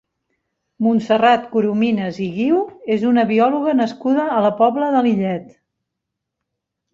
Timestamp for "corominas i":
1.51-2.29